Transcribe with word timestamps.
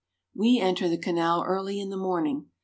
We 0.33 0.59
enter 0.59 0.89
the 0.89 0.97
canal 0.97 1.43
early 1.45 1.79
in 1.79 1.91
the 1.91 1.95
morning. 1.95 2.47